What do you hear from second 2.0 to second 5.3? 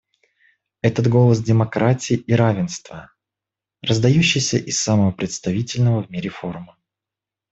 и равенства, раздающийся из самого